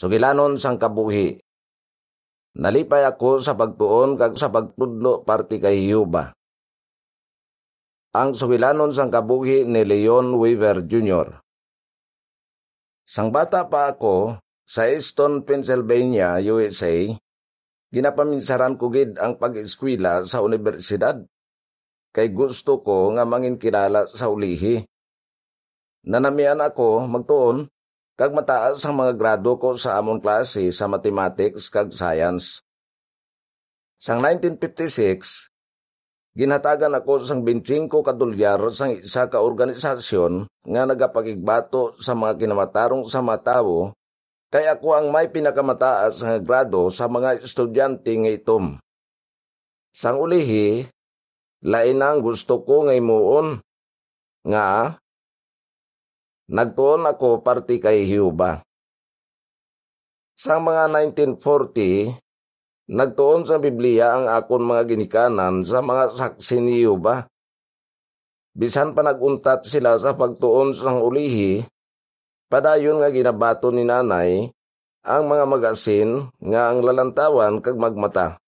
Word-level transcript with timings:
Sugilanon 0.00 0.56
sang 0.56 0.80
kabuhi. 0.80 1.36
Nalipay 2.56 3.04
ako 3.04 3.36
sa 3.44 3.52
pagtuon 3.52 4.16
kag 4.16 4.32
sa 4.32 4.48
pagtudlo 4.48 5.28
parti 5.28 5.60
kay 5.60 5.84
Hiuba. 5.84 6.32
Ang 8.16 8.32
sugilanon 8.32 8.96
sang 8.96 9.12
kabuhi 9.12 9.68
ni 9.68 9.84
Leon 9.84 10.40
Weaver 10.40 10.88
Jr. 10.88 11.44
Sang 13.04 13.28
bata 13.28 13.68
pa 13.68 13.92
ako, 13.92 14.40
sa 14.64 14.88
Easton, 14.88 15.44
Pennsylvania, 15.44 16.40
USA, 16.48 17.12
ginapaminsaran 17.92 18.80
ko 18.80 18.88
gid 18.88 19.20
ang 19.20 19.36
pag-eskwela 19.36 20.24
sa 20.24 20.40
universidad. 20.40 21.20
Kay 22.16 22.32
gusto 22.32 22.80
ko 22.80 23.12
nga 23.12 23.28
mangin 23.28 23.60
kilala 23.60 24.08
sa 24.08 24.32
ulihi. 24.32 24.80
Nanamian 26.08 26.64
ako 26.64 27.04
magtuon 27.04 27.68
kag 28.20 28.36
mataas 28.36 28.84
ang 28.84 29.00
mga 29.00 29.16
grado 29.16 29.56
ko 29.56 29.80
sa 29.80 29.96
amon 29.96 30.20
klase 30.20 30.68
sa 30.76 30.84
mathematics 30.84 31.72
kag 31.72 31.88
science. 31.88 32.60
Sang 33.96 34.20
1956, 34.20 35.48
ginhatagan 36.36 36.92
ako 37.00 37.24
sang 37.24 37.40
25 37.40 37.88
kadolyar 37.88 38.60
sang 38.76 38.92
isa 38.92 39.24
ka 39.24 39.40
organisasyon 39.40 40.52
nga 40.68 40.84
nagapakigbato 40.84 41.96
sa 41.96 42.12
mga 42.12 42.36
kinamatarong 42.44 43.08
sa 43.08 43.24
matawo 43.24 43.96
kay 44.52 44.68
ako 44.68 45.00
ang 45.00 45.08
may 45.08 45.32
pinakamataas 45.32 46.20
nga 46.20 46.36
grado 46.44 46.92
sa 46.92 47.08
mga 47.08 47.40
estudyante 47.40 48.12
nga 48.20 48.36
itom. 48.36 48.76
Sang 49.96 50.20
ulihi, 50.20 50.84
lain 51.64 52.04
ang 52.04 52.20
gusto 52.20 52.60
ko 52.68 52.84
nga 52.84 52.92
imuon. 52.92 53.64
Nga, 54.44 54.99
nagtuon 56.50 57.06
ako 57.06 57.46
parti 57.46 57.78
kay 57.78 58.02
Hiuba. 58.10 58.60
Sa 60.34 60.58
mga 60.58 60.90
1940, 61.38 62.18
nagtuon 62.90 63.46
sa 63.46 63.62
Biblia 63.62 64.18
ang 64.18 64.26
akon 64.26 64.66
mga 64.66 64.82
ginikanan 64.90 65.62
sa 65.62 65.78
mga 65.78 66.10
saksi 66.10 66.58
ni 66.58 66.82
Hiuba. 66.82 67.30
Bisan 68.50 68.98
pa 68.98 69.06
naguntat 69.06 69.62
sila 69.62 69.94
sa 69.94 70.18
pagtuon 70.18 70.74
sang 70.74 70.98
ulihi, 70.98 71.62
Padayon 72.50 72.98
nga 72.98 73.14
ginabato 73.14 73.70
ni 73.70 73.86
nanay 73.86 74.50
ang 75.06 75.22
mga 75.30 75.46
magasin 75.46 76.34
nga 76.42 76.74
ang 76.74 76.82
lalantawan 76.82 77.62
kag 77.62 77.78
magmata. 77.78 78.42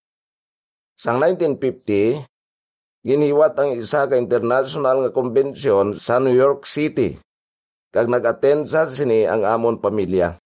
Sang 0.99 1.23
1950, 1.23 2.27
giniwat 3.07 3.55
ang 3.63 3.79
isa 3.79 4.11
ka 4.11 4.19
international 4.19 5.07
nga 5.07 5.15
konbensyon 5.15 5.95
sa 5.95 6.19
New 6.19 6.35
York 6.35 6.67
City 6.67 7.15
kag 7.93 8.09
nag-attend 8.09 8.67
sa 8.67 8.89
sini 8.89 9.29
ang 9.29 9.45
amon 9.45 9.77
pamilya. 9.79 10.41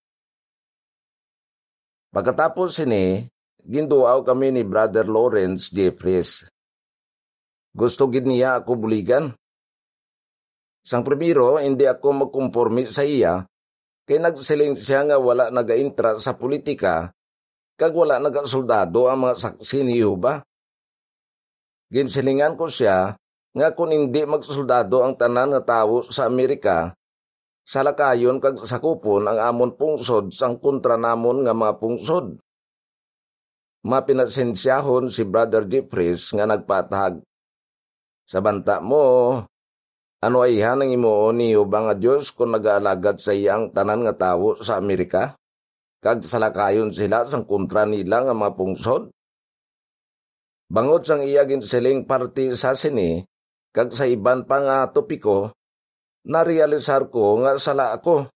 Pagkatapos 2.11 2.83
sini, 2.83 3.25
ginduaw 3.63 4.27
kami 4.27 4.51
ni 4.51 4.63
Brother 4.67 5.07
Lawrence 5.07 5.71
Jeffries. 5.71 6.45
Gusto 7.71 8.11
gid 8.11 8.27
niya 8.27 8.59
ako 8.59 8.89
buligan 8.89 9.31
Sang 10.87 11.03
primero, 11.03 11.59
hindi 11.59 11.83
ako 11.83 12.31
magkumpormi 12.31 12.87
sa 12.87 13.03
iya, 13.03 13.43
kay 14.07 14.23
nagsiling 14.23 14.79
siya 14.79 15.03
nga 15.03 15.19
wala 15.19 15.51
nagaintra 15.51 16.15
sa 16.23 16.39
politika, 16.39 17.11
kag 17.75 17.91
wala 17.91 18.23
nagasoldado 18.23 19.11
ang 19.11 19.27
mga 19.27 19.35
saksi 19.35 19.83
ni 19.83 19.99
Yuba. 19.99 20.47
Ginsilingan 21.91 22.55
ko 22.55 22.71
siya 22.71 23.19
nga 23.51 23.69
kung 23.75 23.91
hindi 23.91 24.23
magsoldado 24.23 25.03
ang 25.03 25.19
tanan 25.19 25.59
nga 25.59 25.83
tawo 25.83 26.07
sa 26.07 26.31
Amerika, 26.31 26.95
sa 27.67 27.83
lakayon 27.83 28.39
kag 28.39 28.63
sakupon 28.63 29.27
ang 29.27 29.43
amon 29.43 29.75
pungsod 29.75 30.31
sang 30.31 30.63
kontra 30.63 30.95
namon 30.95 31.43
nga 31.43 31.51
mga 31.51 31.83
pungsod. 31.83 32.39
Mapinasensyahon 33.83 35.11
si 35.11 35.27
Brother 35.27 35.67
Jeffries 35.67 36.31
nga 36.31 36.47
nagpatahag. 36.47 37.27
Sa 38.27 38.39
banta 38.39 38.79
mo, 38.79 39.43
ano 40.23 40.39
ay 40.43 40.59
hanang 40.63 40.95
imo 40.95 41.31
ni 41.35 41.55
ba 41.67 41.91
nga 41.91 41.95
Diyos 41.95 42.35
kung 42.35 42.55
nag-aalagad 42.55 43.19
sa 43.19 43.35
iyang 43.35 43.71
tanan 43.75 44.07
nga 44.07 44.15
tawo 44.15 44.59
sa 44.63 44.79
Amerika? 44.79 45.35
Kag 46.03 46.23
salakayon 46.23 46.95
sila 46.95 47.27
sang 47.27 47.47
kontra 47.47 47.83
nila 47.83 48.23
nga 48.27 48.35
mga 48.35 48.55
pungsod? 48.55 49.11
Bangot 50.67 51.07
sang 51.07 51.23
iya 51.23 51.47
ginsiling 51.47 52.11
party 52.11 52.59
sa 52.59 52.75
sini, 52.75 53.23
kag 53.71 53.95
sa 53.95 54.03
iban 54.07 54.43
pa 54.43 54.59
nga 54.59 54.91
topiko, 54.91 55.55
narealisar 56.27 57.07
ko 57.09 57.41
nga 57.41 57.55
sala 57.57 57.95
ako. 57.95 58.27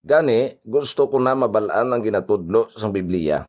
Gani, 0.00 0.62
gusto 0.64 1.10
ko 1.10 1.20
na 1.20 1.36
mabalaan 1.36 1.92
ang 1.92 2.00
ginatudlo 2.00 2.72
sang 2.72 2.94
Biblia. 2.94 3.44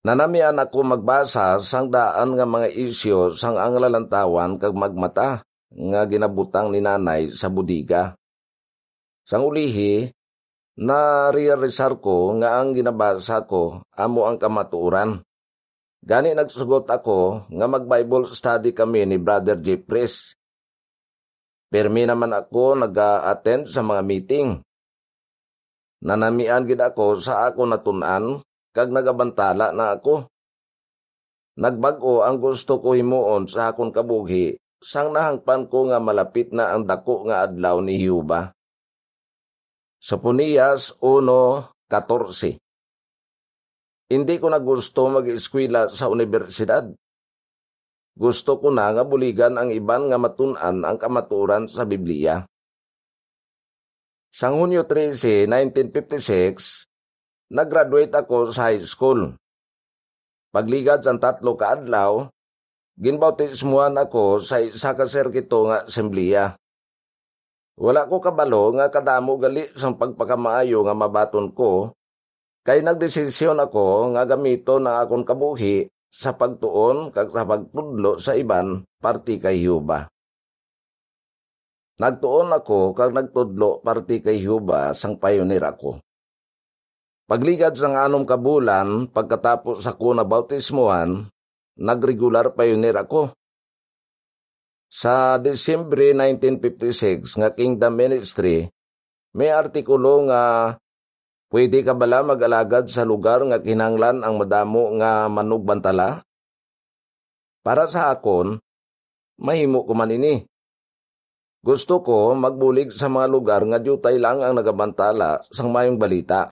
Nanamian 0.00 0.56
ako 0.56 0.96
magbasa 0.96 1.60
sang 1.60 1.92
daan 1.92 2.32
nga 2.32 2.48
mga 2.48 2.72
isyo 2.72 3.36
sang 3.36 3.60
ang 3.60 3.76
lalantawan 3.76 4.56
kag 4.56 4.72
magmata 4.72 5.44
nga 5.68 6.00
ginabutang 6.08 6.72
ni 6.72 6.80
nanay 6.80 7.28
sa 7.28 7.52
budiga. 7.52 8.16
Sang 9.28 9.44
ulihi, 9.44 10.08
na 10.80 11.28
realisar 11.28 12.00
ko 12.00 12.32
nga 12.40 12.56
ang 12.56 12.72
ginabasa 12.72 13.44
ko 13.44 13.84
amo 13.92 14.24
ang 14.24 14.40
kamaturan. 14.40 15.20
Gani 16.00 16.32
nagsugot 16.32 16.88
ako 16.88 17.44
nga 17.52 17.66
mag-Bible 17.68 18.32
study 18.32 18.72
kami 18.72 19.04
ni 19.04 19.20
Brother 19.20 19.60
Jeffries. 19.60 20.39
Permi 21.70 22.02
naman 22.02 22.34
ako 22.34 22.82
nag-attend 22.82 23.70
sa 23.70 23.86
mga 23.86 24.02
meeting. 24.02 24.58
Nanamian 26.02 26.66
gid 26.66 26.82
ako 26.82 27.22
sa 27.22 27.46
ako 27.46 27.70
natunan 27.70 28.42
kag 28.74 28.90
nagabantala 28.90 29.70
na 29.70 29.94
ako. 29.94 30.26
Nagbago 31.62 32.26
ang 32.26 32.42
gusto 32.42 32.82
ko 32.82 32.98
himuon 32.98 33.46
sa 33.46 33.70
akon 33.70 33.94
kabuhi, 33.94 34.58
sang 34.82 35.14
nahangpan 35.14 35.70
ko 35.70 35.86
nga 35.92 36.02
malapit 36.02 36.50
na 36.50 36.74
ang 36.74 36.82
dako 36.82 37.30
nga 37.30 37.46
adlaw 37.46 37.78
ni 37.78 38.02
Hiuba. 38.02 38.50
Sa 40.00 40.16
Punias 40.18 40.96
1.14 40.98 42.58
Hindi 44.10 44.34
ko 44.42 44.46
na 44.50 44.58
gusto 44.58 45.06
mag-eskwela 45.06 45.86
sa 45.86 46.10
universidad. 46.10 46.90
Gusto 48.20 48.60
ko 48.60 48.68
na 48.68 48.92
nga 48.92 49.00
buligan 49.00 49.56
ang 49.56 49.72
iban 49.72 50.12
nga 50.12 50.20
matunan 50.20 50.84
ang 50.84 51.00
kamaturan 51.00 51.64
sa 51.64 51.88
Biblia. 51.88 52.44
Sang 54.28 54.60
Hunyo 54.60 54.84
13, 54.84 55.48
1956, 55.48 56.84
nag-graduate 57.48 58.12
ako 58.12 58.52
sa 58.52 58.68
high 58.68 58.84
school. 58.84 59.40
Pagligad 60.52 61.00
sa 61.00 61.16
tatlo 61.16 61.56
ka 61.56 61.80
adlaw, 61.80 62.28
ginbautismuhan 63.00 63.96
ako 63.96 64.44
sa 64.44 64.60
isa 64.60 64.92
ka 64.92 65.08
serkito 65.08 65.72
nga 65.72 65.88
asembleya. 65.88 66.60
Wala 67.80 68.04
ko 68.04 68.20
kabalo 68.20 68.76
nga 68.76 68.92
kadamo 68.92 69.40
gali 69.40 69.64
sa 69.72 69.96
pagpakamaayo 69.96 70.84
nga 70.84 70.92
mabaton 70.92 71.56
ko, 71.56 71.96
kay 72.68 72.84
nagdesisyon 72.84 73.56
ako 73.64 74.12
nga 74.12 74.28
gamito 74.28 74.76
na 74.76 75.00
akong 75.00 75.24
kabuhi 75.24 75.88
sa 76.10 76.34
pagtuon 76.34 77.14
kag 77.14 77.30
sa 77.30 77.46
pagtudlo 77.46 78.18
sa 78.18 78.34
iban 78.34 78.82
parti 78.98 79.38
kay 79.38 79.62
Huba. 79.64 80.10
Nagtuon 82.02 82.50
ako 82.50 82.92
kag 82.92 83.14
nagtudlo 83.14 83.78
parti 83.80 84.18
kay 84.18 84.42
Huba 84.42 84.90
sang 84.92 85.16
pioneer 85.16 85.62
ako. 85.62 86.02
Pagligad 87.30 87.78
sa 87.78 87.86
anom 87.94 88.26
kabulan, 88.26 89.06
pagkatapos 89.06 89.86
ako 89.86 90.18
na 90.18 90.26
bautismuhan, 90.26 91.30
nagregular 91.78 92.50
pioneer 92.58 92.98
ako. 93.06 93.30
Sa 94.90 95.38
Desembre 95.38 96.10
1956 96.10 97.38
nga 97.38 97.54
Kingdom 97.54 97.94
Ministry, 97.94 98.66
may 99.38 99.54
artikulo 99.54 100.26
nga 100.26 100.74
pwede 101.50 101.82
ka 101.82 101.92
bala 101.92 102.22
mag-alagad 102.22 102.88
sa 102.88 103.02
lugar 103.02 103.42
nga 103.44 103.58
kinanglan 103.58 104.22
ang 104.22 104.38
madamo 104.38 104.94
nga 104.96 105.26
manugbantala? 105.26 106.22
Para 107.60 107.84
sa 107.84 108.08
akon, 108.08 108.56
mahimo 109.36 109.84
ko 109.84 109.92
man 109.92 110.14
ini. 110.14 110.48
Gusto 111.60 112.00
ko 112.00 112.32
magbulig 112.32 112.88
sa 112.88 113.12
mga 113.12 113.28
lugar 113.28 113.60
nga 113.68 113.76
jutay 113.76 114.16
lang 114.16 114.40
ang 114.40 114.56
nagabantala 114.56 115.44
sang 115.52 115.68
mayong 115.68 116.00
balita. 116.00 116.48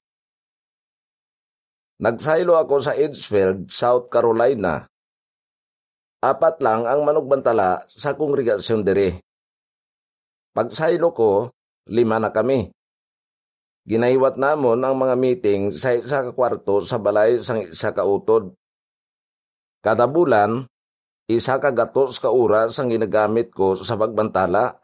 Nagsaylo 1.98 2.60
ako 2.60 2.74
sa 2.78 2.92
Edgefield, 2.92 3.72
South 3.72 4.12
Carolina. 4.12 4.84
Apat 6.22 6.60
lang 6.60 6.84
ang 6.84 7.02
manugbantala 7.02 7.82
sa 7.88 8.14
kongregasyon 8.14 8.84
dere. 8.84 9.24
Pagsaylo 10.52 11.10
ko, 11.10 11.50
lima 11.90 12.22
na 12.22 12.30
kami. 12.30 12.70
Ginaiwat 13.88 14.36
namon 14.36 14.84
ang 14.84 15.00
mga 15.00 15.16
meeting 15.16 15.72
sa 15.72 15.96
isa 15.96 16.20
ka 16.20 16.36
kwarto 16.36 16.84
sa 16.84 17.00
balay 17.00 17.40
sang 17.40 17.64
isa 17.64 17.88
ka 17.96 18.04
utod. 18.04 18.52
Kada 19.80 20.04
bulan, 20.04 20.68
isa 21.24 21.56
ka 21.56 21.72
gatos 21.72 22.20
ka 22.20 22.28
oras 22.28 22.76
ang 22.76 22.92
ginagamit 22.92 23.48
ko 23.48 23.72
sa 23.80 23.96
pagbantala. 23.96 24.76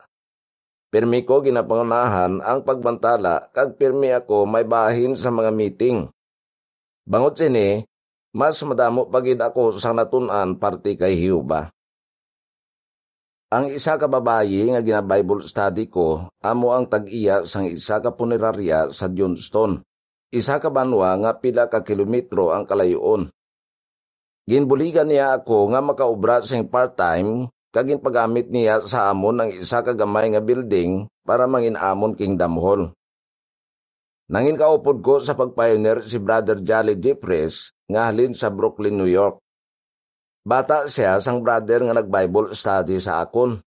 Pirmi 0.89 1.21
ko 1.21 1.45
ginapangunahan 1.45 2.41
ang 2.41 2.65
pagbantala 2.65 3.53
kag 3.53 3.77
pirmi 3.77 4.09
ako 4.09 4.49
may 4.49 4.65
bahin 4.65 5.13
sa 5.13 5.29
mga 5.29 5.53
meeting. 5.53 6.09
Bangot 7.05 7.37
sini, 7.37 7.85
mas 8.33 8.57
madamo 8.65 9.13
pagid 9.13 9.37
ako 9.37 9.77
sa 9.77 9.93
natunan 9.93 10.57
parti 10.57 10.97
kay 10.97 11.13
Hiuba. 11.13 11.69
Ang 13.55 13.71
isa 13.71 13.95
ka 13.95 14.11
babayi 14.11 14.67
nga 14.67 14.83
gina 14.83 14.99
Bible 14.99 15.47
study 15.47 15.87
ko, 15.87 16.27
amo 16.43 16.75
ang 16.75 16.91
tag-iya 16.91 17.47
sang 17.47 17.71
isa 17.71 18.03
ka 18.03 18.11
punerarya 18.11 18.91
sa 18.91 19.07
Johnston. 19.07 19.79
Isa 20.35 20.59
ka 20.59 20.75
banwa 20.75 21.15
nga 21.23 21.39
pila 21.39 21.71
ka 21.71 21.87
kilometro 21.87 22.51
ang 22.51 22.67
kalayoon. 22.67 23.31
Ginbuligan 24.51 25.07
niya 25.07 25.39
ako 25.39 25.71
nga 25.71 25.79
makaubra 25.79 26.43
sing 26.43 26.67
part-time 26.67 27.47
kagin 27.71 28.03
pagamit 28.03 28.51
niya 28.51 28.83
sa 28.91 29.15
amon 29.15 29.47
ang 29.47 29.51
isa 29.55 29.87
ka 29.87 29.95
gamay 29.95 30.35
nga 30.35 30.43
building 30.43 31.07
para 31.23 31.47
mangin 31.47 31.79
amon 31.79 32.19
Kingdom 32.19 32.59
Hall. 32.59 32.91
Nangin 34.35 34.59
kaupod 34.59 34.99
ko 34.99 35.23
sa 35.23 35.39
pagpioneer 35.39 36.03
si 36.03 36.19
Brother 36.19 36.59
Jolly 36.59 36.99
Jeffries 36.99 37.71
nga 37.87 38.11
halin 38.11 38.35
sa 38.35 38.51
Brooklyn, 38.51 38.99
New 38.99 39.07
York. 39.07 39.39
Bata 40.45 40.85
siya 40.93 41.25
sang 41.25 41.41
brother 41.41 41.81
nga 41.89 41.97
nag-Bible 41.97 42.53
study 42.53 43.01
sa 43.01 43.25
akon. 43.25 43.65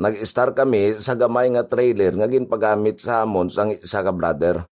Nag-star 0.00 0.56
kami 0.56 0.96
sa 0.96 1.12
gamay 1.12 1.52
nga 1.52 1.68
trailer 1.68 2.16
nga 2.16 2.24
ginpagamit 2.24 3.04
sa 3.04 3.20
amon 3.20 3.52
sang 3.52 3.76
isa 3.76 4.00
ka 4.00 4.08
brother. 4.08 4.64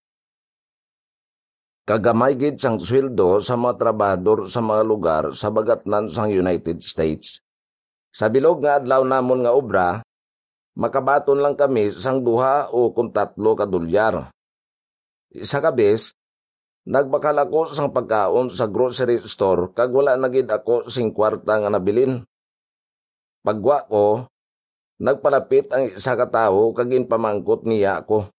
Kagamay 1.85 2.33
gid 2.33 2.57
sang 2.57 2.81
sweldo 2.81 3.45
sa 3.45 3.53
mga 3.53 3.77
trabahador 3.77 4.49
sa 4.49 4.65
mga 4.65 4.83
lugar 4.87 5.23
sa 5.37 5.53
bagatnan 5.53 6.09
sang 6.09 6.33
United 6.33 6.81
States. 6.81 7.37
Sa 8.09 8.33
bilog 8.33 8.65
nga 8.65 8.81
adlaw 8.81 9.05
namon 9.05 9.45
nga 9.45 9.53
obra, 9.53 10.01
makabaton 10.73 11.37
lang 11.37 11.53
kami 11.53 11.93
sang 11.93 12.25
duha 12.25 12.73
o 12.73 12.89
kung 12.89 13.13
tatlo 13.13 13.53
ka 13.53 13.69
dolyar. 13.69 14.33
Isa 15.29 15.61
ka 15.61 15.69
bes, 15.69 16.17
nagbakal 16.83 17.37
ako 17.39 17.71
sang 17.71 17.91
pagkaon 17.95 18.51
sa 18.51 18.67
grocery 18.67 19.19
store 19.23 19.71
kag 19.71 19.91
wala 19.95 20.19
na 20.19 20.27
gid 20.27 20.51
ako 20.51 20.91
sing 20.91 21.15
kwarta 21.15 21.59
nga 21.59 21.71
nabilin. 21.71 22.23
Pagwa 23.43 23.83
ko, 23.87 24.27
nagpalapit 25.03 25.67
ang 25.71 25.91
isa 25.91 26.15
ka 26.15 26.27
tawo 26.31 26.71
kag 26.71 26.91
pamangkot 27.07 27.67
niya 27.67 28.03
ako. 28.03 28.31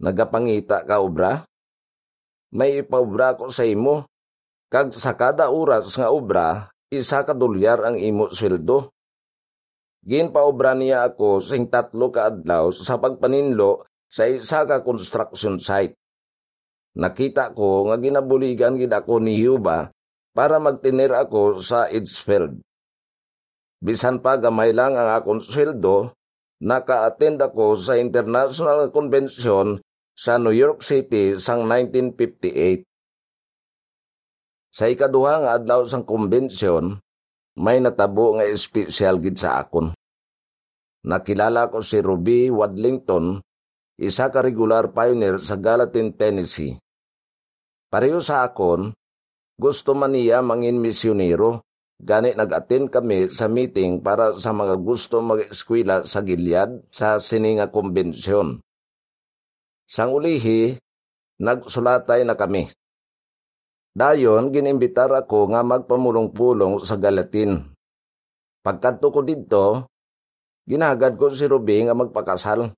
Nagapangita 0.00 0.84
ka 0.84 1.00
obra? 1.00 1.44
May 2.52 2.80
ipaobra 2.84 3.36
ko 3.36 3.48
sa 3.52 3.64
imo. 3.64 4.08
Kag 4.68 4.92
sa 4.92 5.16
kada 5.16 5.48
oras 5.48 5.92
nga 5.96 6.12
obra, 6.12 6.68
isa 6.92 7.24
ka 7.24 7.32
dolyar 7.32 7.82
ang 7.86 7.96
imo 7.96 8.28
sweldo. 8.32 8.92
Ginpaobra 10.06 10.78
niya 10.78 11.10
ako 11.10 11.42
sing 11.42 11.66
tatlo 11.66 12.14
ka 12.14 12.30
adlaw 12.30 12.70
sa 12.70 12.94
pagpaninlo 12.94 13.82
sa 14.06 14.30
isa 14.30 14.62
ka 14.62 14.86
construction 14.86 15.58
site. 15.58 15.98
Nakita 16.96 17.52
ko 17.52 17.92
nga 17.92 18.00
ginabuligan 18.00 18.80
gid 18.80 18.88
ako 18.88 19.20
ni 19.20 19.44
Yuba 19.44 19.92
para 20.32 20.56
magtinir 20.56 21.12
ako 21.12 21.60
sa 21.60 21.92
Edgefield. 21.92 22.64
Bisan 23.84 24.24
pa 24.24 24.40
gamay 24.40 24.72
lang 24.72 24.96
ang 24.96 25.12
akong 25.12 25.44
sweldo, 25.44 26.16
naka-attend 26.64 27.44
ako 27.44 27.76
sa 27.76 28.00
International 28.00 28.88
Convention 28.88 29.76
sa 30.16 30.40
New 30.40 30.56
York 30.56 30.80
City 30.80 31.36
sang 31.36 31.68
1958. 31.68 32.88
Sa 34.72 34.88
ikaduha 34.88 35.44
nga 35.44 35.50
adlaw 35.60 35.84
sang 35.84 36.08
kumbensyon, 36.08 36.96
may 37.60 37.76
natabo 37.80 38.40
nga 38.40 38.48
espesyal 38.48 39.20
gid 39.20 39.36
sa 39.36 39.60
akon. 39.60 39.92
Nakilala 41.04 41.68
ko 41.68 41.84
si 41.84 42.00
Ruby 42.00 42.48
Wadlington, 42.48 43.44
isa 44.00 44.32
ka 44.32 44.40
regular 44.40 44.96
pioneer 44.96 45.36
sa 45.40 45.60
Gallatin, 45.60 46.16
Tennessee. 46.16 46.76
Pareho 47.86 48.18
sa 48.18 48.42
akon, 48.42 48.90
gusto 49.54 49.94
man 49.94 50.12
niya 50.12 50.42
mangin 50.42 50.82
misyonero, 50.82 51.62
gani 51.96 52.34
nag-attend 52.34 52.90
kami 52.90 53.30
sa 53.30 53.46
meeting 53.46 54.02
para 54.02 54.34
sa 54.34 54.50
mga 54.50 54.74
gusto 54.82 55.22
mag-eskwela 55.22 56.02
sa 56.02 56.20
Gilead 56.26 56.90
sa 56.90 57.22
sininga 57.22 57.70
kumbensyon. 57.70 58.58
Sang 59.86 60.10
ulihi, 60.10 60.74
nagsulatay 61.38 62.26
na 62.26 62.34
kami. 62.34 62.66
Dayon, 63.96 64.50
ginimbitar 64.52 65.08
ako 65.08 65.54
nga 65.54 65.62
magpamulong-pulong 65.62 66.82
sa 66.82 66.98
Galatin. 66.98 67.70
Pagkanto 68.60 69.08
ko 69.14 69.22
dito, 69.22 69.88
ginagad 70.66 71.14
ko 71.16 71.30
si 71.32 71.46
Ruby 71.46 71.86
nga 71.86 71.94
magpakasal. 71.94 72.76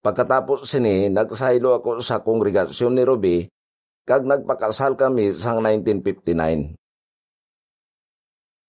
Pagkatapos 0.00 0.64
sini, 0.64 1.10
nagsaylo 1.10 1.82
ako 1.82 2.00
sa 2.00 2.22
kongregasyon 2.22 2.94
ni 2.94 3.02
Ruby 3.02 3.38
kag 4.08 4.24
nagpakasal 4.24 4.96
kami 4.96 5.36
sang 5.36 5.60
1959. 5.60 6.80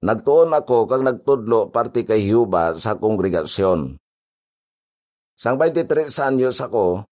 Nagtuon 0.03 0.51
ako 0.51 0.83
kag 0.83 0.99
nagtudlo 0.99 1.71
parte 1.71 2.03
kay 2.03 2.27
Huba 2.27 2.75
sa 2.75 2.99
kongregasyon. 2.99 3.95
Sang 5.39 5.55
23 5.55 6.11
anyos 6.27 6.59
ako, 6.59 7.07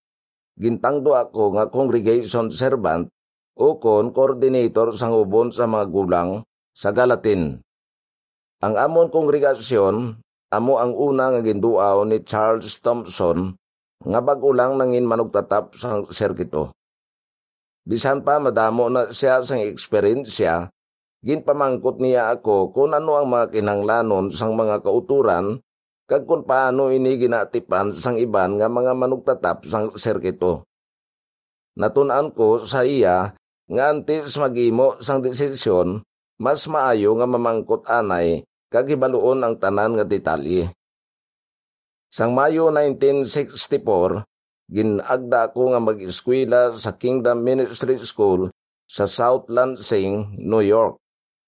gintangdo 0.59 1.15
ako 1.15 1.55
nga 1.55 1.71
congregation 1.71 2.51
servant 2.51 3.07
o 3.55 3.79
kon 3.79 4.11
coordinator 4.11 4.91
sang 4.91 5.15
ubon 5.15 5.55
sa 5.55 5.63
mga 5.63 5.87
gulang 5.87 6.43
sa 6.75 6.91
Galatin. 6.91 7.63
Ang 8.59 8.75
amon 8.75 9.07
kongregasyon, 9.07 10.19
amo 10.51 10.73
ang 10.75 10.91
una 10.91 11.31
nga 11.31 11.39
ginduaw 11.39 12.03
ni 12.03 12.19
Charles 12.27 12.75
Thompson 12.83 13.55
nga 14.03 14.19
bag-o 14.19 14.51
lang 14.51 14.75
nangin 14.75 15.07
manugtatap 15.07 15.79
sa 15.79 16.03
serkito. 16.11 16.76
Bisan 17.87 18.19
pa 18.19 18.35
madamo 18.35 18.91
na 18.91 19.07
siya 19.15 19.39
sang 19.39 19.63
eksperyensya, 19.63 20.67
ginpamangkot 21.23 22.03
niya 22.03 22.35
ako 22.35 22.75
kung 22.75 22.91
ano 22.91 23.15
ang 23.15 23.31
mga 23.31 23.55
kinanglanon 23.55 24.27
sang 24.27 24.59
mga 24.59 24.83
kauturan 24.83 25.63
kag 26.03 26.27
kung 26.27 26.43
paano 26.43 26.91
ini 26.91 27.15
ginatipan 27.15 27.95
sang 27.95 28.19
iban 28.19 28.59
nga 28.59 28.67
mga 28.67 28.91
manugtatap 28.91 29.63
sang 29.71 29.95
serkito. 29.95 30.67
Natunan 31.79 32.35
ko 32.35 32.59
sa 32.59 32.83
iya 32.83 33.31
nga 33.71 33.83
antes 33.87 34.35
magimo 34.35 34.99
sang 34.99 35.23
desisyon, 35.23 36.03
mas 36.43 36.67
maayo 36.67 37.15
nga 37.15 37.23
mamangkot 37.23 37.87
anay 37.87 38.43
kag 38.67 38.91
hibaluon 38.91 39.47
ang 39.47 39.55
tanan 39.55 39.95
nga 39.95 40.03
detalye. 40.03 40.75
Sang 42.11 42.35
Mayo 42.35 42.67
1964, 42.71 44.27
ginagda 44.67 45.51
ko 45.55 45.71
nga 45.71 45.79
mag-eskwela 45.79 46.75
sa 46.75 46.95
Kingdom 46.95 47.43
Ministry 47.43 47.95
School 47.99 48.51
sa 48.87 49.03
South 49.03 49.51
Lansing, 49.51 50.39
New 50.39 50.63
York, 50.63 50.99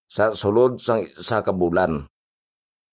sa 0.10 0.36
sulod 0.36 0.80
sang 0.84 1.08
isa 1.08 1.40
ka 1.40 1.56
bulan. 1.56 2.08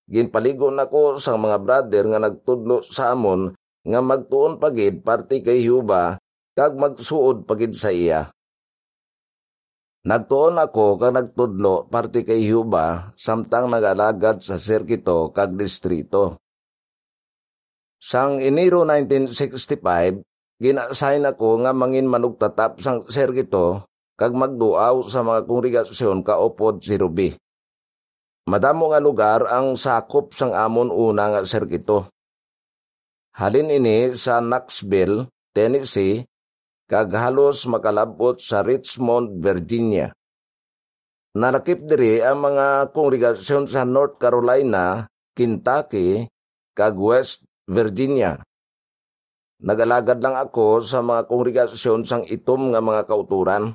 Ginpaligo 0.07 0.71
na 0.71 0.87
ko 0.87 1.19
sa 1.19 1.35
mga 1.35 1.59
brother 1.59 2.05
nga 2.07 2.21
nagtudlo 2.23 2.87
sa 2.87 3.11
amon 3.11 3.51
nga 3.83 4.01
magtuon 4.03 4.63
pagid 4.63 5.03
party 5.03 5.43
kay 5.43 5.67
Huba 5.67 6.19
kag 6.55 6.79
magsuod 6.79 7.43
pagid 7.43 7.75
sa 7.75 7.91
iya. 7.91 8.31
Nagtuon 10.07 10.63
ako 10.63 11.03
kag 11.03 11.11
nagtudlo 11.11 11.91
parte 11.91 12.23
kay 12.23 12.47
Huba 12.47 13.11
samtang 13.19 13.67
nagalagad 13.67 14.39
sa 14.47 14.55
sirkito 14.55 15.35
kag 15.35 15.59
distrito. 15.59 16.39
Sang 18.07 18.39
Enero 18.39 18.87
1965, 18.87 20.23
gina-assign 20.63 21.27
ako 21.27 21.67
nga 21.67 21.75
mangin 21.75 22.07
manugtatap 22.07 22.79
sang 22.79 23.03
sirkito 23.11 23.83
kag 24.15 24.31
magduaw 24.31 25.03
sa 25.11 25.27
mga 25.27 25.43
kongregasyon 25.43 26.23
kaupod 26.23 26.87
si 26.87 26.95
Ruby. 26.95 27.35
Madamo 28.47 28.95
nga 28.95 29.03
lugar 29.03 29.51
ang 29.51 29.75
sakop 29.75 30.31
sang 30.39 30.55
amon 30.55 30.95
una 30.95 31.35
nga 31.35 31.43
sirkito. 31.43 32.07
Halin 33.43 33.75
ini 33.75 34.15
sa 34.15 34.39
Knoxville, 34.39 35.27
Tennessee, 35.51 36.23
kag 36.87 37.11
halos 37.11 37.67
makalabot 37.67 38.39
sa 38.39 38.63
Richmond, 38.63 39.43
Virginia. 39.43 40.15
Nalakip 41.35 41.83
diri 41.83 42.23
ang 42.23 42.39
mga 42.39 42.95
kongregasyon 42.95 43.67
sa 43.67 43.83
North 43.83 44.23
Carolina, 44.23 45.11
Kentucky, 45.35 46.31
kag 46.71 46.95
West 46.95 47.43
Virginia. 47.67 48.39
Nagalagad 49.63 50.23
lang 50.23 50.39
ako 50.39 50.81
sa 50.83 51.03
mga 51.03 51.27
kongregasyon 51.27 52.07
sang 52.07 52.23
itom 52.31 52.71
nga 52.71 52.79
mga 52.79 53.03
kauturan. 53.11 53.75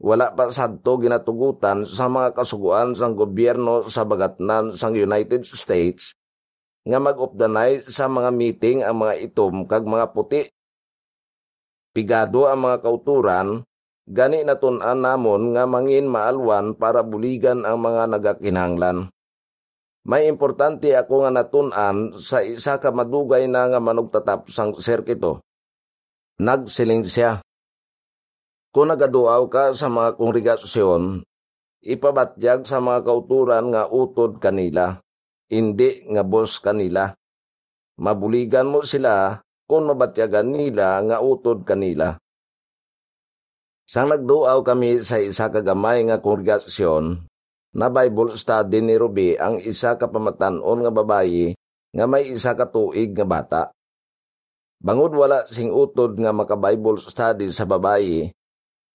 Wala 0.00 0.32
pa 0.32 0.48
sadto 0.48 0.96
ginatugutan 0.96 1.84
sa 1.84 2.08
mga 2.08 2.32
kasuguan 2.32 2.96
sang 2.96 3.18
gobyerno 3.18 3.84
sa 3.84 4.06
bagatnan 4.06 4.72
sang 4.72 4.96
United 4.96 5.44
States 5.44 6.16
nga 6.86 6.96
mag-opdanay 6.96 7.84
sa 7.84 8.08
mga 8.08 8.32
meeting 8.32 8.80
ang 8.80 9.04
mga 9.04 9.20
itom 9.28 9.68
kag 9.68 9.84
mga 9.84 10.16
puti 10.16 10.48
Pigado 11.90 12.46
ang 12.46 12.70
mga 12.70 12.86
kauturan, 12.86 13.66
gani 14.06 14.46
natunan 14.46 14.94
namon 14.94 15.58
nga 15.58 15.66
mangin 15.66 16.06
maalwan 16.06 16.78
para 16.78 17.02
buligan 17.02 17.66
ang 17.66 17.82
mga 17.82 18.14
nagakinanglan. 18.14 19.10
May 20.08 20.32
importante 20.32 20.88
ako 20.96 21.28
nga 21.28 21.30
natunan 21.30 22.16
sa 22.16 22.40
isa 22.40 22.80
ka 22.80 22.88
madugay 22.88 23.44
na 23.44 23.68
nga 23.68 23.80
manugtatap 23.82 24.48
sang 24.48 24.72
serkito. 24.80 25.44
Nagsiling 26.40 27.04
siya. 27.04 27.44
Kung 28.72 28.88
nagaduaw 28.88 29.44
ka 29.52 29.76
sa 29.76 29.92
mga 29.92 30.16
kongregasyon, 30.16 31.20
ipabatyag 31.84 32.64
sa 32.64 32.80
mga 32.80 33.04
kauturan 33.04 33.68
nga 33.74 33.90
utod 33.92 34.40
kanila, 34.40 34.96
hindi 35.52 36.06
nga 36.08 36.24
boss 36.24 36.62
kanila. 36.62 37.12
Mabuligan 38.00 38.72
mo 38.72 38.80
sila 38.80 39.36
kung 39.68 39.84
mabatyagan 39.84 40.48
nila 40.48 40.96
nga 41.04 41.20
utod 41.20 41.68
kanila. 41.68 42.16
Sang 43.84 44.08
nagduaw 44.08 44.62
kami 44.64 45.02
sa 45.02 45.18
isa 45.18 45.50
kagamay 45.50 46.06
nga 46.08 46.22
kongregasyon, 46.22 47.29
na 47.76 47.86
Bible 47.86 48.34
study 48.34 48.82
ni 48.82 48.98
Ruby 48.98 49.38
ang 49.38 49.58
isa 49.62 49.94
ka 49.94 50.10
pamatanon 50.10 50.82
nga 50.82 50.92
babayi 50.92 51.54
nga 51.90 52.04
may 52.06 52.30
isa 52.30 52.54
ka 52.54 52.66
tuig 52.70 53.14
nga 53.14 53.26
bata. 53.26 53.62
Bangod 54.80 55.12
wala 55.12 55.44
sing 55.46 55.68
utod 55.68 56.16
nga 56.16 56.32
maka-Bible 56.32 57.04
study 57.04 57.52
sa 57.52 57.68
babayi, 57.68 58.32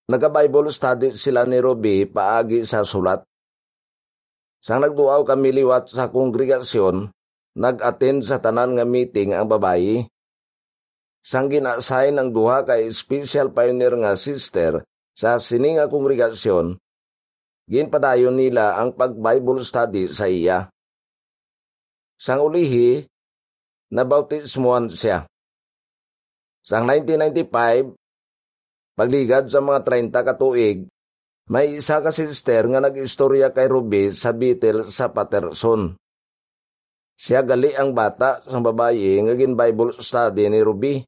naga-Bible 0.10 0.74
study 0.74 1.13
sila 1.13 1.46
ni 1.46 1.62
Ruby 1.62 2.10
paagi 2.10 2.65
sa 2.65 2.82
sulat. 2.82 3.22
Sang 4.65 4.82
nagduaw 4.82 5.22
kami 5.22 5.53
liwat 5.53 5.94
sa 5.94 6.10
kongregasyon, 6.10 7.13
nag-attend 7.62 8.25
sa 8.25 8.41
tanan 8.41 8.74
nga 8.74 8.86
meeting 8.88 9.38
ang 9.38 9.46
babayi 9.46 10.10
sang 11.25 11.50
ginasay 11.50 12.13
ng 12.13 12.29
duha 12.29 12.62
kay 12.62 12.94
special 12.94 13.50
pioneer 13.50 13.98
nga 13.98 14.13
sister 14.13 14.86
sa 15.17 15.41
sininga 15.41 15.89
kongregasyon, 15.89 16.77
ginpadayon 17.65 18.38
nila 18.38 18.77
ang 18.77 18.93
pag-Bible 18.93 19.62
study 19.65 20.10
sa 20.10 20.29
iya. 20.29 20.69
Sang 22.15 22.41
ulihi, 22.41 23.03
nabautismuan 23.91 24.89
siya. 24.89 25.27
Sang 26.65 26.88
1995, 26.89 27.93
pagligad 28.98 29.51
sa 29.51 29.62
mga 29.62 29.79
30 29.86 30.10
katuig, 30.34 30.77
may 31.45 31.77
isa 31.77 32.01
ka 32.01 32.10
sister 32.10 32.65
nga 32.65 32.81
nag-istorya 32.81 33.53
kay 33.53 33.69
Ruby 33.69 34.10
sa 34.10 34.34
Beetle 34.34 34.81
sa 34.89 35.13
Patterson. 35.13 35.93
Siya 37.15 37.45
gali 37.45 37.72
ang 37.77 37.93
bata 37.93 38.41
sa 38.41 38.57
babae 38.60 39.22
nga 39.22 39.34
gin 39.38 39.53
Bible 39.53 39.93
study 40.01 40.50
ni 40.50 40.60
Ruby. 40.65 41.05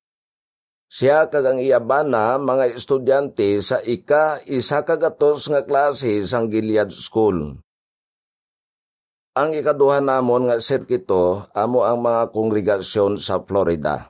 Siya 0.88 1.28
kag 1.28 1.44
ang 1.44 1.60
iyabana 1.60 2.40
mga 2.40 2.72
estudyante 2.72 3.60
sa 3.60 3.84
ika 3.84 4.40
isa 4.48 4.88
kagatos 4.88 5.52
nga 5.52 5.68
klase 5.68 6.24
sang 6.24 6.48
Gilead 6.48 6.96
School. 6.96 7.60
Ang 9.36 9.50
ikaduha 9.52 10.00
namon 10.00 10.48
nga 10.48 10.64
sirkito 10.64 11.52
amo 11.52 11.84
ang 11.84 12.00
mga 12.00 12.32
kongregasyon 12.32 13.20
sa 13.20 13.44
Florida. 13.44 14.08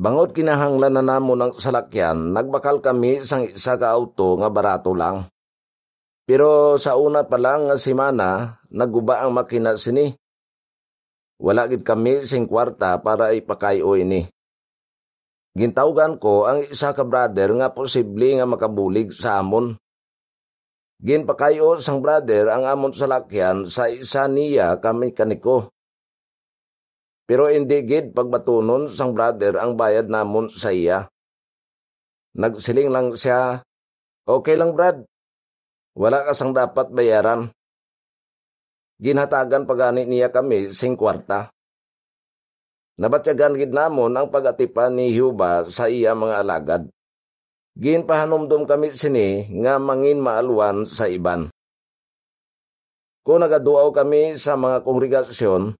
Bangod 0.00 0.32
kinahanglan 0.32 0.96
na 0.96 1.04
namon 1.04 1.38
ng 1.38 1.52
salakyan, 1.60 2.32
nagbakal 2.32 2.80
kami 2.80 3.20
sang 3.20 3.44
isa 3.44 3.76
ka 3.76 3.92
auto 3.92 4.40
nga 4.40 4.48
barato 4.48 4.96
lang. 4.96 5.28
Pero 6.24 6.80
sa 6.80 6.96
una 6.96 7.28
pa 7.28 7.36
lang 7.36 7.68
nga 7.68 7.76
simana, 7.76 8.56
naguba 8.72 9.20
ang 9.20 9.36
makina 9.36 9.76
sini. 9.76 10.16
Wala 11.36 11.68
gid 11.68 11.84
kami 11.84 12.24
sing 12.24 12.48
kwarta 12.48 12.96
para 13.04 13.36
ipakayo 13.36 14.00
ini. 14.00 14.32
Gintawgan 15.52 16.16
ko 16.16 16.48
ang 16.48 16.64
isa 16.64 16.96
ka 16.96 17.04
brother 17.04 17.52
nga 17.60 17.68
posible 17.68 18.40
nga 18.40 18.48
makabulig 18.48 19.12
sa 19.12 19.44
amon. 19.44 19.76
Ginpakayo 21.02 21.76
sang 21.76 22.00
brother 22.00 22.48
ang 22.48 22.64
amon 22.64 22.96
salakyan 22.96 23.68
sa 23.68 23.90
isa 23.92 24.24
niya 24.32 24.80
kami 24.80 25.12
kaniko. 25.12 25.68
Pero 27.28 27.52
hindi 27.52 27.84
gid 27.84 28.16
pagbatunon 28.16 28.88
sang 28.88 29.12
brother 29.12 29.60
ang 29.60 29.76
bayad 29.76 30.08
namon 30.08 30.48
sa 30.48 30.72
iya. 30.72 31.12
Nagsiling 32.32 32.88
lang 32.88 33.12
siya, 33.12 33.60
okay 34.24 34.56
lang 34.56 34.72
brad, 34.72 35.04
wala 35.92 36.24
ka 36.24 36.32
sang 36.32 36.56
dapat 36.56 36.88
bayaran. 36.88 37.52
Ginhatagan 38.96 39.68
pagani 39.68 40.08
niya 40.08 40.32
kami 40.32 40.72
sing 40.72 40.96
kwarta. 40.96 41.52
Nabatyagan 43.00 43.56
gid 43.56 43.72
namon 43.72 44.12
ang 44.12 44.28
pagatipan 44.28 44.92
ni 44.92 45.16
Huba 45.16 45.64
sa 45.64 45.88
iya 45.88 46.12
mga 46.12 46.44
alagad. 46.44 46.82
Ginpahanumdum 47.72 48.68
kami 48.68 48.92
sini 48.92 49.48
nga 49.64 49.80
mangin 49.80 50.20
maalwan 50.20 50.84
sa 50.84 51.08
iban. 51.08 51.48
Kung 53.24 53.40
nagaduaw 53.40 53.88
kami 53.96 54.36
sa 54.36 54.60
mga 54.60 54.84
kongregasyon, 54.84 55.72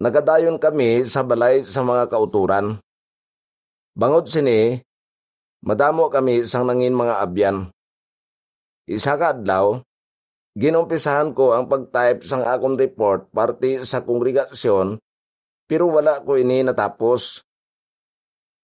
nagadayon 0.00 0.56
kami 0.56 1.04
sa 1.04 1.20
balay 1.20 1.60
sa 1.60 1.84
mga 1.84 2.08
kauturan. 2.08 2.80
Bangod 3.92 4.24
sini, 4.24 4.80
madamo 5.60 6.08
kami 6.08 6.48
sang 6.48 6.64
nangin 6.64 6.96
mga 6.96 7.20
abyan. 7.20 7.68
Isa 8.88 9.20
ka 9.20 9.36
adlaw, 9.36 9.84
ginumpisahan 10.56 11.36
ko 11.36 11.52
ang 11.52 11.68
pag-type 11.68 12.24
sang 12.24 12.40
akong 12.40 12.80
report 12.80 13.28
parte 13.28 13.84
sa 13.84 14.00
kongregasyon 14.00 14.96
pero 15.72 15.88
wala 15.88 16.20
ko 16.20 16.36
ini 16.36 16.60
natapos. 16.60 17.40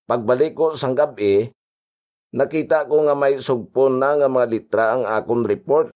Pagbalik 0.05 0.53
ko 0.53 0.77
sang 0.77 0.93
gabi, 0.93 1.49
nakita 2.37 2.85
ko 2.85 3.09
nga 3.09 3.17
may 3.17 3.41
sugpon 3.41 3.97
na 3.97 4.13
nga 4.13 4.29
mga 4.29 4.45
litra 4.53 4.85
ang 4.93 5.09
akong 5.09 5.49
report 5.49 5.89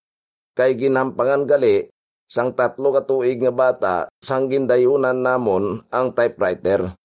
kay 0.57 0.73
ginampangan 0.73 1.45
gali 1.45 1.85
sang 2.25 2.57
tatlo 2.57 2.97
ka 2.97 3.04
tuig 3.04 3.45
nga 3.45 3.52
bata 3.52 3.95
sang 4.25 4.49
gindayunan 4.49 5.21
namon 5.21 5.85
ang 5.92 6.16
typewriter. 6.16 6.97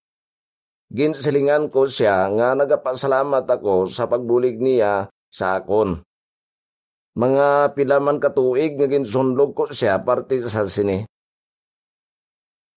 Ginsilingan 0.87 1.67
ko 1.67 1.83
siya 1.83 2.31
nga 2.31 2.55
nagapasalamat 2.55 3.43
ako 3.43 3.91
sa 3.91 4.07
pagbulig 4.07 4.55
niya 4.55 5.11
sa 5.27 5.59
akon. 5.59 5.99
Mga 7.19 7.75
pilaman 7.75 8.23
katuig 8.23 8.79
nga 8.79 8.87
ginsunlog 8.87 9.51
ko 9.51 9.67
siya 9.67 9.99
parte 9.99 10.39
sa 10.47 10.63
sini. 10.63 11.03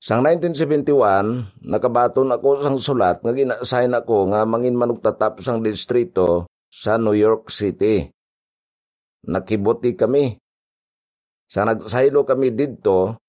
Sang 0.01 0.25
1971, 0.25 1.61
nakabaton 1.61 2.33
ako 2.33 2.65
sang 2.65 2.81
sulat 2.81 3.21
nga 3.21 3.37
gina-assign 3.37 3.93
ako 3.93 4.33
nga 4.33 4.49
mangin 4.49 4.73
manugtatap 4.73 5.45
sang 5.45 5.61
distrito 5.61 6.49
sa 6.73 6.97
New 6.97 7.13
York 7.13 7.53
City. 7.53 8.09
Nakibuti 9.29 9.93
kami. 9.93 10.41
Sa 11.45 11.69
nagsaylo 11.69 12.25
kami 12.25 12.49
didto, 12.49 13.21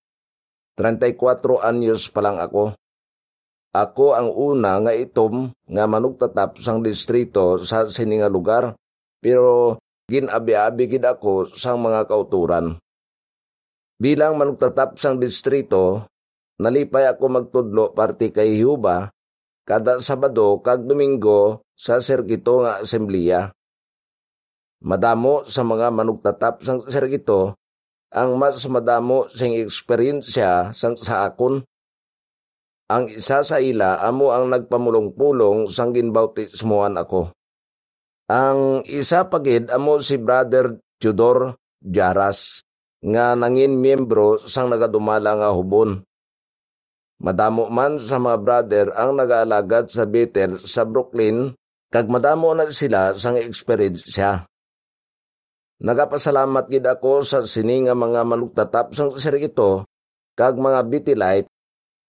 34 0.79 1.59
anyos 1.59 2.07
pa 2.07 2.23
lang 2.23 2.39
ako. 2.39 2.71
Ako 3.75 4.15
ang 4.15 4.31
una 4.31 4.79
nga 4.79 4.95
itom 4.95 5.51
nga 5.67 5.83
manugtatap 5.91 6.55
sang 6.55 6.79
distrito 6.79 7.59
sa 7.59 7.83
sininga 7.91 8.31
lugar, 8.31 8.79
pero 9.19 9.75
ginabi-abi 10.07 10.87
gid 10.87 11.03
ako 11.03 11.51
sang 11.51 11.83
mga 11.83 12.07
kauturan. 12.07 12.79
Bilang 13.99 14.39
manugtatap 14.39 14.95
sang 14.95 15.19
distrito, 15.19 16.07
nalipay 16.61 17.09
ako 17.09 17.25
magtudlo 17.41 17.97
parte 17.97 18.29
kay 18.29 18.61
Yuba 18.61 19.09
kada 19.65 19.97
Sabado 19.97 20.61
kag 20.61 20.85
Domingo 20.85 21.65
sa 21.73 21.97
sergito 21.97 22.61
nga 22.61 22.77
asembleya. 22.85 23.49
Madamo 24.85 25.45
sa 25.45 25.65
mga 25.65 25.89
manugtatap 25.89 26.61
sang 26.61 26.85
sergito 26.85 27.57
ang 28.11 28.35
mas 28.35 28.59
madamo 28.67 29.31
sing 29.31 29.55
eksperyensya 29.57 30.75
sang 30.75 30.97
sa 30.99 31.25
akon. 31.25 31.63
Ang 32.91 33.07
isa 33.07 33.39
sa 33.39 33.57
ila 33.63 34.03
amo 34.03 34.35
ang 34.35 34.51
nagpamulong-pulong 34.51 35.71
sang 35.71 35.95
ginbautismuhan 35.95 36.99
ako. 36.99 37.31
Ang 38.27 38.83
isa 38.83 39.31
pagid 39.31 39.71
amo 39.71 40.03
si 40.03 40.19
Brother 40.19 40.75
Tudor 40.99 41.55
Jaras 41.79 42.61
nga 42.99 43.33
nangin 43.33 43.79
miyembro 43.79 44.37
sang 44.43 44.69
nagadumala 44.69 45.39
nga 45.39 45.49
hubon. 45.55 46.03
Madamo 47.21 47.69
man 47.69 48.01
sa 48.01 48.17
mga 48.17 48.37
brother 48.41 48.85
ang 48.97 49.13
nag-aalagad 49.13 49.93
sa 49.93 50.09
Bethel 50.09 50.57
sa 50.57 50.89
Brooklyn, 50.89 51.53
kag 51.93 52.09
madamo 52.09 52.49
na 52.57 52.65
sila 52.73 53.13
sang 53.13 53.37
experience. 53.37 54.09
Nagapasalamat 55.81 56.65
gid 56.65 56.85
ako 56.89 57.21
sa 57.21 57.45
sininga 57.45 57.93
mga 57.93 58.25
manugtatap 58.25 58.97
sang 58.97 59.13
sergito 59.21 59.85
kag 60.33 60.57
mga 60.57 60.81
Bethelite 60.89 61.49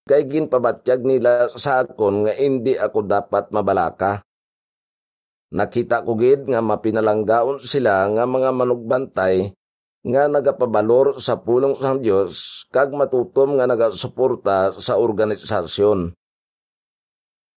kay 0.09 0.25
ginpabatyag 0.25 1.05
nila 1.05 1.45
sa 1.53 1.85
akon 1.85 2.25
nga 2.25 2.33
hindi 2.33 2.73
ako 2.73 3.05
dapat 3.05 3.53
mabalaka. 3.53 4.25
Nakita 5.53 6.01
ko 6.01 6.17
gid 6.17 6.49
nga 6.49 6.65
mapinalanggaon 6.65 7.61
sila 7.61 8.09
nga 8.09 8.25
mga 8.25 8.49
manugbantay 8.49 9.53
nga 10.03 10.27
nagapabalor 10.27 11.15
sa 11.23 11.39
pulong 11.39 11.79
sang 11.79 12.03
Dios 12.03 12.63
kag 12.75 12.91
matutom 12.91 13.55
nga 13.55 13.63
nagasuporta 13.63 14.75
sa 14.75 14.99
organisasyon. 14.99 16.11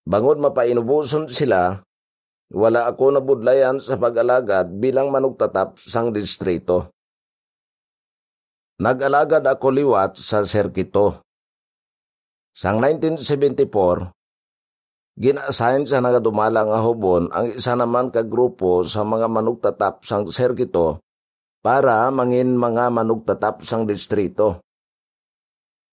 Bangod 0.07 0.39
mapainubuson 0.39 1.27
sila, 1.27 1.83
wala 2.55 2.87
ako 2.87 3.19
nabudlayan 3.19 3.83
sa 3.83 3.99
pag-alagad 3.99 4.71
bilang 4.79 5.11
manugtatap 5.11 5.83
sang 5.83 6.15
distrito. 6.15 6.95
Nag-alagad 8.79 9.43
ako 9.43 9.67
liwat 9.75 10.15
sa 10.15 10.47
serkito. 10.47 11.27
Sang 12.55 12.79
1974, 12.79 14.15
gina-assign 15.19 15.83
sa 15.83 15.99
nagadumalang 15.99 16.71
nga 16.71 16.81
hubon 16.85 17.27
ang 17.35 17.51
isa 17.51 17.75
naman 17.75 18.15
ka 18.15 18.23
grupo 18.23 18.87
sa 18.87 19.03
mga 19.03 19.27
manugtatap 19.27 20.07
sang 20.07 20.29
serkito 20.31 21.03
para 21.67 22.07
mangin 22.15 22.55
mga 22.55 22.95
manugtatap 22.95 23.67
sang 23.67 23.91
distrito. 23.91 24.63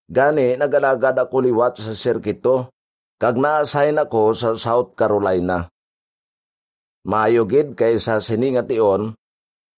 Gani, 0.05 0.53
nagalagad 0.53 1.17
ako 1.17 1.49
liwat 1.49 1.81
sa 1.81 1.97
serkito, 1.97 2.69
kag 3.17 3.41
na-assign 3.41 3.97
ako 3.97 4.37
sa 4.37 4.53
South 4.53 4.93
Carolina. 4.93 5.65
Maayo 7.09 7.49
gid 7.49 7.73
kay 7.73 7.97
sa 7.97 8.21
sininga 8.21 8.69
tion, 8.69 9.17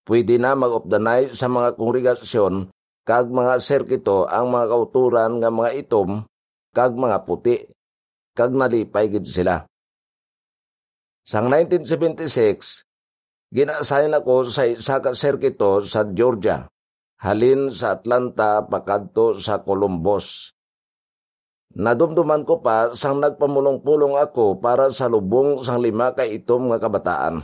pwede 0.03 0.35
na 0.35 0.51
mag-opdanize 0.51 1.39
sa 1.39 1.47
mga 1.47 1.79
kongregasyon 1.79 2.67
kag 3.07 3.31
mga 3.31 3.55
serkito 3.63 4.27
ang 4.27 4.51
mga 4.51 4.75
kauturan 4.75 5.39
nga 5.39 5.47
mga 5.47 5.79
itom 5.79 6.27
kag 6.75 6.91
mga 6.91 7.23
puti 7.23 7.71
kag 8.35 8.51
nalipay 8.51 9.07
gid 9.07 9.23
sila. 9.23 9.63
Sang 11.23 11.47
1976, 11.47 12.84
ginasay 13.53 14.09
ako 14.09 14.47
sa 14.49 14.65
isa 14.65 14.97
ka 15.03 15.13
serkito 15.13 15.83
sa 15.85 16.07
Georgia, 16.07 16.65
halin 17.21 17.69
sa 17.69 17.97
Atlanta 17.97 18.63
pakadto 18.65 19.37
sa 19.37 19.61
Columbus. 19.61 20.55
Nadumduman 21.75 22.47
ko 22.47 22.63
pa 22.63 22.95
sang 22.95 23.19
nagpamulong-pulong 23.19 24.15
ako 24.15 24.63
para 24.63 24.87
sa 24.87 25.11
lubong 25.11 25.59
sang 25.59 25.83
lima 25.83 26.15
ka 26.15 26.23
itom 26.23 26.71
nga 26.71 26.79
kabataan. 26.79 27.43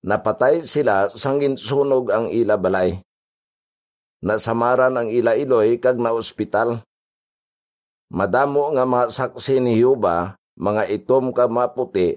Napatay 0.00 0.64
sila 0.64 1.12
sang 1.12 1.36
ginsunog 1.36 2.08
ang 2.08 2.32
ila 2.32 2.56
balay. 2.56 3.02
Nasamaran 4.24 4.96
ang 4.96 5.12
ila 5.12 5.36
iloy 5.36 5.76
kag 5.76 6.00
na 6.00 6.16
ospital. 6.16 6.80
Madamo 8.08 8.72
nga 8.72 8.88
mga 8.88 9.12
saksi 9.12 9.60
ni 9.60 9.76
Yuba, 9.84 10.40
mga 10.56 10.88
itom 10.88 11.30
ka 11.36 11.44
maputi, 11.46 12.16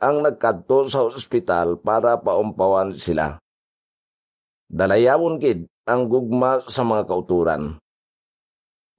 ang 0.00 0.24
nagkadto 0.24 0.88
sa 0.88 1.04
ospital 1.04 1.76
para 1.76 2.16
paumpawan 2.16 2.96
sila. 2.96 3.36
Dalayawon 4.72 5.36
kid 5.36 5.68
ang 5.84 6.08
gugma 6.08 6.64
sa 6.64 6.80
mga 6.82 7.04
kauturan. 7.04 7.76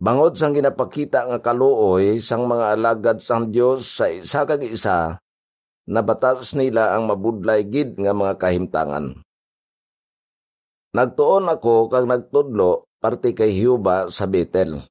Bangod 0.02 0.34
sang 0.38 0.54
ginapakita 0.54 1.26
nga 1.30 1.42
kaluoy 1.42 2.22
sang 2.22 2.46
mga 2.46 2.78
alagad 2.78 3.18
sang 3.22 3.50
Dios 3.50 3.86
sa 3.86 4.10
isa 4.10 4.46
kag 4.46 4.62
isa, 4.66 5.18
nabatas 5.90 6.54
nila 6.58 6.94
ang 6.94 7.10
mabudlay 7.10 7.66
gid 7.66 7.98
nga 7.98 8.14
mga 8.14 8.38
kahimtangan. 8.38 9.22
Nagtuon 10.92 11.46
ako 11.50 11.90
kag 11.90 12.06
nagtudlo 12.10 12.86
parte 13.02 13.34
kay 13.34 13.58
Hiuba 13.58 14.06
sa 14.14 14.30
Bethel. 14.30 14.86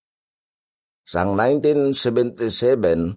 Sang 1.06 1.38
1977, 1.38 3.14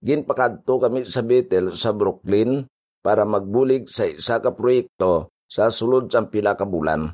ginpakadto 0.00 0.80
kami 0.80 1.04
sa 1.04 1.20
Bethel 1.20 1.76
sa 1.76 1.92
Brooklyn 1.92 2.64
para 3.00 3.24
magbulig 3.24 3.88
sa 3.88 4.08
isa 4.08 4.40
ka 4.40 4.52
proyekto 4.52 5.32
sa 5.48 5.68
sulod 5.68 6.08
sa 6.08 6.24
pila 6.24 6.56
ka 6.56 6.64
bulan. 6.64 7.12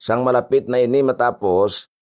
Sang 0.00 0.24
malapit 0.24 0.64
na 0.68 0.80
ini 0.80 1.04
matapos, 1.04 1.92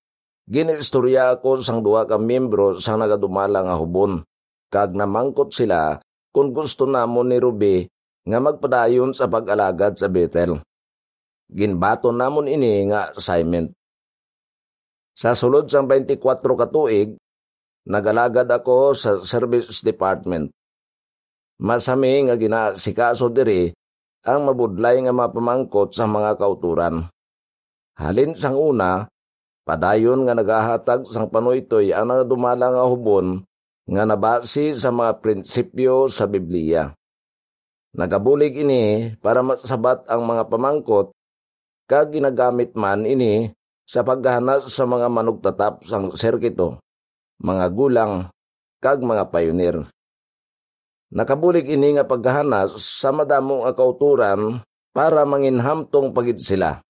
ginistorya 0.46 1.34
ako 1.38 1.62
sang 1.62 1.82
duha 1.82 2.06
ka 2.06 2.14
miyembro 2.14 2.78
sa 2.78 2.94
nagadumala 2.94 3.66
nga 3.66 3.74
hubon, 3.74 4.22
kag 4.70 4.94
namangkot 4.94 5.50
sila 5.50 5.98
kung 6.30 6.54
gusto 6.54 6.86
namo 6.86 7.26
ni 7.26 7.36
Ruby 7.42 7.82
nga 8.28 8.38
magpadayon 8.38 9.16
sa 9.16 9.26
pag-alagad 9.26 9.98
sa 9.98 10.06
Bethel. 10.06 10.62
Ginbaton 11.48 12.20
namon 12.20 12.44
ini 12.44 12.84
nga 12.92 13.08
assignment. 13.16 13.72
Sa 15.18 15.32
sulod 15.32 15.66
sang 15.66 15.88
24 15.88 16.20
katuig, 16.44 17.16
nagalagad 17.88 18.46
ako 18.52 18.92
sa 18.92 19.10
service 19.24 19.80
department. 19.80 20.52
Masami 21.58 22.28
nga 22.28 22.36
ginasikaso 22.36 23.32
diri 23.32 23.72
ang 24.22 24.44
mabudlay 24.46 25.00
nga 25.02 25.10
mapamangkot 25.10 25.96
sa 25.96 26.04
mga 26.04 26.36
kauturan. 26.36 27.08
Halin 27.98 28.36
sang 28.36 28.54
una, 28.54 29.08
padayon 29.66 30.22
nga 30.28 30.36
nagahatag 30.36 31.08
sang 31.08 31.32
panuytoy 31.32 31.90
ang 31.90 32.12
dumala 32.28 32.70
nga 32.70 32.84
hubon 32.86 33.42
nga 33.88 34.04
nabasi 34.04 34.76
sa 34.76 34.92
mga 34.92 35.18
prinsipyo 35.24 36.06
sa 36.12 36.28
Biblia. 36.28 36.92
Nagabulig 37.96 38.60
ini 38.60 39.16
para 39.18 39.40
masabat 39.40 40.04
ang 40.06 40.28
mga 40.28 40.46
pamangkot 40.52 41.10
kag 41.88 42.12
ginagamit 42.12 42.76
man 42.76 43.08
ini 43.08 43.48
sa 43.88 44.04
paghahanap 44.04 44.68
sa 44.68 44.84
mga 44.84 45.08
manugtatap 45.08 45.80
sang 45.88 46.12
serkito, 46.12 46.76
mga 47.38 47.66
gulang, 47.70 48.12
kag 48.82 48.98
mga 49.02 49.30
pioneer. 49.30 49.86
Nakabulig 51.08 51.70
ini 51.70 51.96
nga 51.96 52.04
paghahanap 52.04 52.76
sa 52.76 53.14
madamong 53.14 53.64
akauturan 53.64 54.60
para 54.92 55.22
manginhamtong 55.24 56.12
pagid 56.12 56.42
sila. 56.42 56.82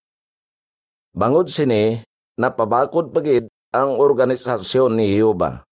Bangod 1.13 1.53
sini, 1.53 2.01
napabakod 2.41 3.13
pagid 3.13 3.47
ang 3.71 4.01
organisasyon 4.01 4.97
ni 4.97 5.15
Jehovah. 5.15 5.63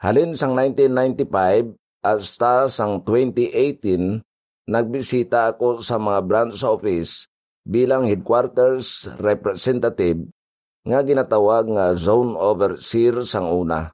Halin 0.00 0.32
sang 0.34 0.56
1995 0.56 1.76
hasta 2.04 2.68
sang 2.68 3.00
2018, 3.04 4.20
nagbisita 4.68 5.52
ako 5.52 5.80
sa 5.84 5.96
mga 6.00 6.20
branch 6.24 6.60
office 6.64 7.28
bilang 7.64 8.04
headquarters 8.04 9.08
representative 9.20 10.28
nga 10.84 11.00
ginatawag 11.00 11.64
nga 11.72 11.96
zone 11.96 12.36
overseer 12.36 13.24
sang 13.24 13.48
una. 13.48 13.90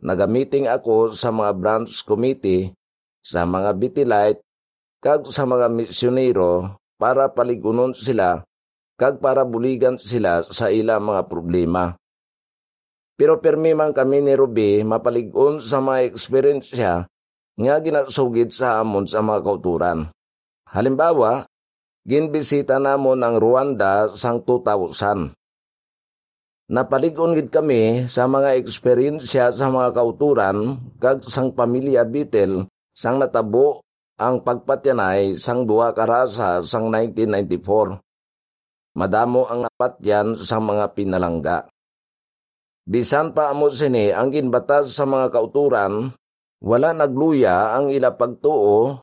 Nagamiting 0.00 0.70
ako 0.70 1.12
sa 1.12 1.28
mga 1.34 1.52
branch 1.58 2.06
committee, 2.06 2.72
sa 3.20 3.44
mga 3.44 3.76
bitilite, 3.76 4.40
kag 5.02 5.28
sa 5.28 5.44
mga 5.44 5.68
misyonero 5.68 6.78
para 6.96 7.28
paligunon 7.28 7.92
sila 7.92 8.46
kag 9.00 9.16
para 9.16 9.48
buligan 9.48 9.96
sila 9.96 10.44
sa 10.44 10.68
ila 10.68 11.00
mga 11.00 11.24
problema. 11.24 11.96
Pero 13.16 13.40
permi 13.40 13.72
man 13.72 13.96
kami 13.96 14.20
ni 14.20 14.36
Ruby 14.36 14.84
mapaligon 14.84 15.64
sa 15.64 15.80
mga 15.80 16.12
eksperyensya 16.12 17.08
nga 17.56 17.74
ginasugid 17.80 18.52
sa 18.52 18.84
amon 18.84 19.08
sa 19.08 19.24
mga 19.24 19.40
kauturan. 19.40 20.12
Halimbawa, 20.68 21.48
ginbisita 22.04 22.76
namon 22.76 23.24
ang 23.24 23.40
Rwanda 23.40 24.04
sang 24.12 24.44
2000. 24.44 25.32
Napaligon 26.70 27.34
gid 27.34 27.50
kami 27.50 28.06
sa 28.06 28.30
mga 28.30 28.54
eksperyensya 28.62 29.50
sa 29.50 29.66
mga 29.74 29.90
kauturan 29.90 30.78
kag 31.02 31.18
sang 31.26 31.50
pamilya 31.50 32.06
Beatle 32.06 32.70
sang 32.94 33.18
natabo 33.18 33.82
ang 34.14 34.46
pagpatyanay 34.46 35.34
sang 35.34 35.66
duha 35.66 35.90
karasa 35.90 36.62
sang 36.62 36.86
1994. 36.94 37.98
Madamo 38.94 39.50
ang 39.50 39.66
napatyan 39.66 40.38
sa 40.38 40.62
mga 40.62 40.94
pinalangga. 40.94 41.66
Bisan 42.86 43.34
pa 43.34 43.50
amo 43.50 43.66
sini 43.66 44.14
ang 44.14 44.30
ginbatas 44.30 44.94
sa 44.94 45.02
mga 45.10 45.26
kauturan, 45.34 46.14
wala 46.62 46.94
nagluya 46.94 47.74
ang 47.74 47.90
ila 47.90 48.14
pagtuo 48.14 49.02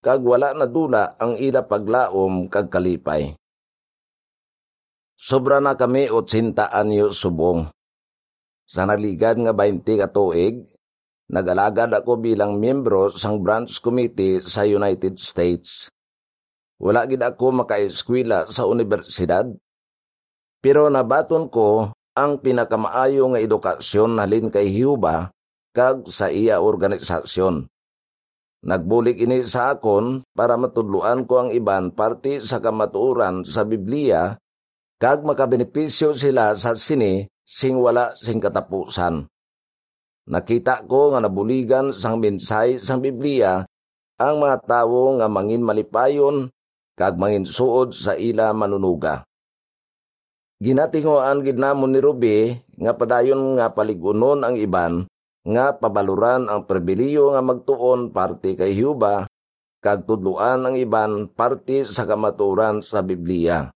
kag 0.00 0.24
wala 0.24 0.56
na 0.56 0.64
dula 0.64 1.20
ang 1.20 1.36
ila 1.36 1.68
paglaom 1.68 2.48
kag 2.48 2.72
kalipay. 2.72 3.36
Sobra 5.24 5.56
na 5.56 5.72
kami 5.72 6.12
o 6.12 6.20
tsintaan 6.20 6.92
yo 6.92 7.08
subong. 7.08 7.64
Sa 8.68 8.84
naligad 8.84 9.40
nga 9.40 9.56
20 9.56 10.04
katuig, 10.04 10.68
nagalagad 11.32 11.88
ako 11.96 12.20
bilang 12.20 12.60
miyembro 12.60 13.08
sang 13.08 13.40
branch 13.40 13.80
committee 13.80 14.44
sa 14.44 14.68
United 14.68 15.16
States. 15.16 15.88
Wala 16.76 17.08
gid 17.08 17.24
ako 17.24 17.64
makaeskwela 17.64 18.52
sa 18.52 18.68
universidad, 18.68 19.48
pero 20.60 20.92
nabaton 20.92 21.48
ko 21.48 21.96
ang 22.12 22.44
pinakamaayo 22.44 23.32
nga 23.32 23.40
edukasyon 23.40 24.20
halin 24.20 24.52
kay 24.52 24.76
Hiuba 24.76 25.32
kag 25.72 26.04
sa 26.04 26.28
iya 26.28 26.60
organisasyon. 26.60 27.64
Nagbulik 28.60 29.16
ini 29.24 29.40
sa 29.40 29.72
akon 29.72 30.20
para 30.36 30.60
matudluan 30.60 31.24
ko 31.24 31.48
ang 31.48 31.50
iban 31.56 31.96
parte 31.96 32.44
sa 32.44 32.60
kamatuuran 32.60 33.48
sa 33.48 33.64
Biblia 33.64 34.36
kag 34.98 35.26
makabenepisyo 35.26 36.14
sila 36.14 36.54
sa 36.54 36.72
sini 36.78 37.26
sing 37.42 37.76
wala 37.76 38.14
sing 38.14 38.40
katapusan. 38.40 39.26
Nakita 40.24 40.88
ko 40.88 41.12
nga 41.12 41.20
nabuligan 41.20 41.92
sang 41.92 42.16
minsay 42.16 42.80
sang 42.80 43.04
Biblia 43.04 43.60
ang 44.16 44.34
mga 44.40 44.64
tawo 44.64 45.20
nga 45.20 45.28
mangin 45.28 45.60
malipayon 45.60 46.48
kag 46.96 47.18
mangin 47.20 47.44
suod 47.44 47.92
sa 47.92 48.16
ila 48.16 48.54
manunuga. 48.56 49.26
Ginatingoan 50.62 51.42
gid 51.42 51.58
namon 51.58 51.92
ni 51.92 52.00
Ruby 52.00 52.56
nga 52.78 52.94
padayon 52.94 53.58
nga 53.58 53.74
paligunon 53.74 54.46
ang 54.46 54.56
iban 54.56 55.04
nga 55.44 55.76
pabaluran 55.76 56.48
ang 56.48 56.64
pribiliyo 56.64 57.36
nga 57.36 57.44
magtuon 57.44 58.14
parte 58.14 58.56
kay 58.56 58.72
Huba 58.80 59.28
kag 59.84 60.08
tudluan 60.08 60.64
ang 60.64 60.78
iban 60.78 61.28
parte 61.28 61.84
sa 61.84 62.08
kamaturan 62.08 62.80
sa 62.80 63.04
Biblia. 63.04 63.73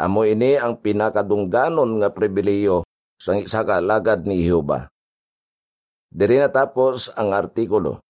Amo 0.00 0.24
ini 0.24 0.56
ang 0.56 0.80
pinakadungganon 0.80 2.00
nga 2.00 2.08
pribiliyo 2.08 2.88
sa 3.20 3.36
isa 3.36 3.60
ka 3.68 3.84
alagad 3.84 4.24
ni 4.24 4.40
Jehova. 4.40 4.88
Diri 6.08 6.40
natapos 6.40 7.12
ang 7.12 7.36
artikulo. 7.36 8.00